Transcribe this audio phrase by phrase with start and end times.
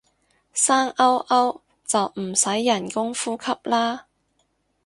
[0.51, 4.07] 生勾勾就唔使人工呼吸啦